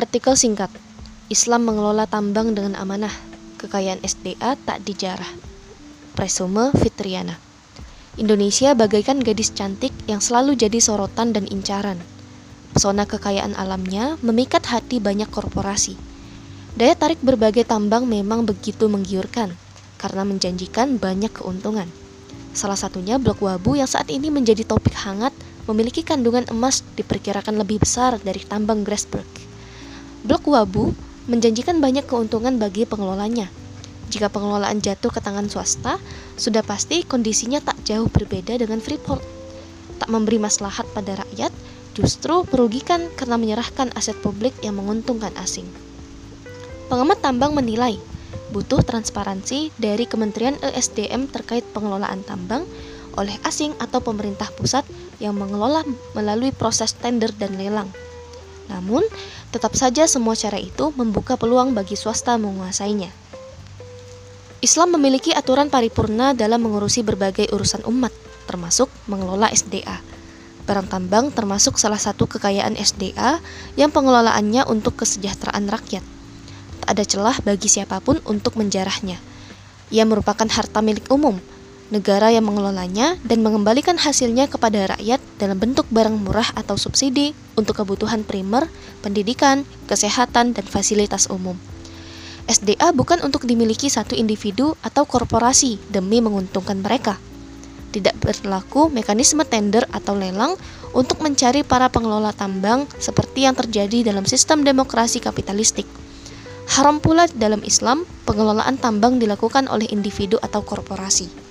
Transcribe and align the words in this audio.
Artikel 0.00 0.32
singkat 0.32 0.72
Islam 1.28 1.68
mengelola 1.68 2.08
tambang 2.08 2.56
dengan 2.56 2.72
amanah 2.72 3.12
Kekayaan 3.60 4.00
SDA 4.00 4.56
tak 4.56 4.80
dijarah 4.88 5.28
Presume 6.16 6.72
Fitriana 6.72 7.36
Indonesia 8.16 8.72
bagaikan 8.72 9.20
gadis 9.20 9.52
cantik 9.52 9.92
yang 10.08 10.24
selalu 10.24 10.56
jadi 10.56 10.80
sorotan 10.80 11.36
dan 11.36 11.44
incaran 11.52 12.00
Pesona 12.72 13.04
kekayaan 13.04 13.52
alamnya 13.60 14.16
memikat 14.24 14.64
hati 14.72 15.04
banyak 15.04 15.28
korporasi. 15.28 16.00
Daya 16.80 16.96
tarik 16.96 17.20
berbagai 17.20 17.68
tambang 17.68 18.08
memang 18.08 18.48
begitu 18.48 18.88
menggiurkan 18.88 19.52
karena 20.00 20.22
menjanjikan 20.24 20.96
banyak 20.96 21.34
keuntungan. 21.34 21.92
Salah 22.56 22.80
satunya 22.80 23.20
blok 23.20 23.44
Wabu 23.44 23.76
yang 23.76 23.90
saat 23.90 24.08
ini 24.08 24.32
menjadi 24.32 24.64
topik 24.64 24.96
hangat 24.96 25.36
memiliki 25.68 26.00
kandungan 26.00 26.48
emas 26.48 26.80
diperkirakan 26.96 27.60
lebih 27.60 27.82
besar 27.84 28.16
dari 28.22 28.40
tambang 28.48 28.80
Grasberg. 28.86 29.49
Blok 30.20 30.52
Wabu 30.52 30.92
menjanjikan 31.32 31.80
banyak 31.80 32.04
keuntungan 32.04 32.60
bagi 32.60 32.84
pengelolanya. 32.84 33.48
Jika 34.12 34.28
pengelolaan 34.28 34.84
jatuh 34.84 35.08
ke 35.08 35.16
tangan 35.24 35.48
swasta, 35.48 35.96
sudah 36.36 36.60
pasti 36.60 37.08
kondisinya 37.08 37.64
tak 37.64 37.80
jauh 37.88 38.04
berbeda 38.04 38.60
dengan 38.60 38.84
Freeport. 38.84 39.24
Tak 39.96 40.12
memberi 40.12 40.36
maslahat 40.36 40.84
pada 40.92 41.24
rakyat, 41.24 41.48
justru 41.96 42.44
merugikan 42.52 43.08
karena 43.16 43.40
menyerahkan 43.40 43.96
aset 43.96 44.18
publik 44.20 44.52
yang 44.60 44.76
menguntungkan 44.76 45.32
asing. 45.40 45.64
Pengamat 46.92 47.24
tambang 47.24 47.56
menilai 47.56 47.96
butuh 48.52 48.84
transparansi 48.84 49.72
dari 49.80 50.04
Kementerian 50.04 50.60
ESDM 50.60 51.32
terkait 51.32 51.64
pengelolaan 51.72 52.26
tambang 52.28 52.68
oleh 53.16 53.40
asing 53.48 53.72
atau 53.80 54.04
pemerintah 54.04 54.52
pusat 54.52 54.84
yang 55.16 55.32
mengelola 55.38 55.80
melalui 56.12 56.52
proses 56.52 56.92
tender 56.92 57.32
dan 57.32 57.56
lelang. 57.56 57.88
Namun, 58.70 59.02
tetap 59.50 59.74
saja 59.74 60.06
semua 60.06 60.38
cara 60.38 60.56
itu 60.56 60.94
membuka 60.94 61.34
peluang 61.34 61.74
bagi 61.74 61.98
swasta 61.98 62.38
menguasainya. 62.38 63.10
Islam 64.62 64.94
memiliki 64.94 65.34
aturan 65.34 65.68
paripurna 65.68 66.32
dalam 66.32 66.62
mengurusi 66.62 67.02
berbagai 67.02 67.50
urusan 67.50 67.82
umat, 67.90 68.14
termasuk 68.46 68.86
mengelola 69.10 69.50
SDA 69.50 69.98
Barang 70.70 70.86
tambang 70.86 71.34
termasuk 71.34 71.82
salah 71.82 71.98
satu 71.98 72.30
kekayaan 72.30 72.78
SDA 72.78 73.42
yang 73.74 73.90
pengelolaannya 73.90 74.70
untuk 74.70 75.02
kesejahteraan 75.02 75.66
rakyat. 75.66 76.04
Tak 76.86 76.94
ada 76.94 77.02
celah 77.02 77.36
bagi 77.42 77.66
siapa 77.66 77.98
pun 77.98 78.22
untuk 78.22 78.54
menjarahnya. 78.54 79.18
Ia 79.90 80.06
merupakan 80.06 80.46
harta 80.46 80.78
milik 80.78 81.10
umum, 81.10 81.42
negara 81.90 82.30
yang 82.30 82.46
mengelolanya 82.46 83.18
dan 83.26 83.42
mengembalikan 83.42 83.98
hasilnya 83.98 84.46
kepada 84.46 84.96
rakyat 84.96 85.18
dalam 85.36 85.58
bentuk 85.58 85.86
barang 85.90 86.16
murah 86.16 86.48
atau 86.54 86.78
subsidi 86.78 87.34
untuk 87.58 87.82
kebutuhan 87.82 88.22
primer, 88.22 88.70
pendidikan, 89.02 89.66
kesehatan, 89.90 90.54
dan 90.54 90.66
fasilitas 90.66 91.26
umum. 91.28 91.58
SDA 92.46 92.90
bukan 92.94 93.22
untuk 93.22 93.46
dimiliki 93.46 93.86
satu 93.90 94.14
individu 94.18 94.74
atau 94.82 95.06
korporasi 95.06 95.78
demi 95.90 96.18
menguntungkan 96.18 96.82
mereka 96.82 97.18
tidak 97.90 98.14
berlaku 98.22 98.86
mekanisme 98.88 99.42
tender 99.42 99.84
atau 99.90 100.14
lelang 100.14 100.54
untuk 100.94 101.18
mencari 101.22 101.66
para 101.66 101.90
pengelola 101.90 102.30
tambang 102.30 102.86
seperti 103.02 103.44
yang 103.46 103.58
terjadi 103.58 104.06
dalam 104.06 104.24
sistem 104.24 104.62
demokrasi 104.62 105.18
kapitalistik. 105.18 105.86
Haram 106.70 107.02
pula 107.02 107.26
dalam 107.34 107.66
Islam 107.66 108.06
pengelolaan 108.30 108.78
tambang 108.78 109.18
dilakukan 109.18 109.66
oleh 109.66 109.90
individu 109.90 110.38
atau 110.38 110.62
korporasi. 110.62 111.49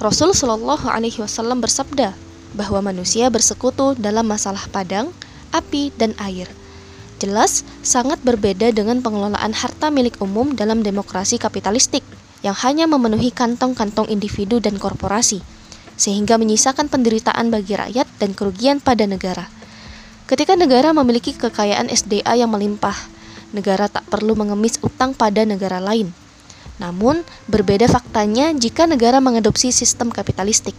Rasul 0.00 0.32
Shallallahu 0.32 0.88
Alaihi 0.88 1.20
Wasallam 1.20 1.60
bersabda 1.60 2.16
bahwa 2.56 2.80
manusia 2.80 3.28
bersekutu 3.28 3.92
dalam 4.00 4.24
masalah 4.24 4.64
padang, 4.72 5.12
api, 5.52 5.92
dan 6.00 6.16
air. 6.16 6.48
Jelas 7.20 7.66
sangat 7.84 8.18
berbeda 8.24 8.72
dengan 8.72 9.04
pengelolaan 9.04 9.52
harta 9.52 9.92
milik 9.92 10.16
umum 10.24 10.56
dalam 10.56 10.80
demokrasi 10.80 11.36
kapitalistik 11.36 12.00
yang 12.40 12.56
hanya 12.64 12.88
memenuhi 12.88 13.30
kantong-kantong 13.30 14.10
individu 14.10 14.58
dan 14.58 14.80
korporasi, 14.80 15.44
sehingga 16.00 16.40
menyisakan 16.40 16.90
penderitaan 16.90 17.52
bagi 17.52 17.78
rakyat 17.78 18.08
dan 18.18 18.34
kerugian 18.34 18.82
pada 18.82 19.06
negara. 19.06 19.46
Ketika 20.26 20.56
negara 20.56 20.90
memiliki 20.96 21.36
kekayaan 21.36 21.92
SDA 21.92 22.34
yang 22.34 22.50
melimpah, 22.50 22.96
negara 23.54 23.86
tak 23.86 24.08
perlu 24.08 24.34
mengemis 24.34 24.80
utang 24.82 25.12
pada 25.14 25.44
negara 25.44 25.78
lain. 25.78 26.10
Namun, 26.82 27.22
berbeda 27.46 27.86
faktanya 27.86 28.50
jika 28.50 28.90
negara 28.90 29.22
mengadopsi 29.22 29.70
sistem 29.70 30.10
kapitalistik. 30.10 30.74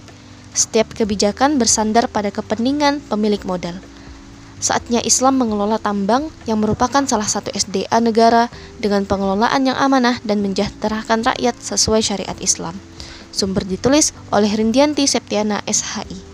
Setiap 0.51 0.91
kebijakan 0.91 1.55
bersandar 1.55 2.11
pada 2.11 2.29
kepentingan 2.29 2.99
pemilik 3.07 3.41
modal 3.47 3.79
saatnya 4.63 5.03
Islam 5.03 5.43
mengelola 5.43 5.75
tambang 5.75 6.31
yang 6.47 6.63
merupakan 6.63 7.03
salah 7.03 7.27
satu 7.27 7.51
SDA 7.51 7.99
negara 7.99 8.47
dengan 8.79 9.03
pengelolaan 9.03 9.67
yang 9.67 9.75
amanah 9.75 10.23
dan 10.23 10.39
menjahterahkan 10.39 11.27
rakyat 11.27 11.59
sesuai 11.59 11.99
syariat 11.99 12.39
Islam. 12.39 12.79
Sumber 13.35 13.67
ditulis 13.67 14.15
oleh 14.31 14.47
Rindianti 14.47 15.03
Septiana 15.03 15.59
SHI. 15.67 16.32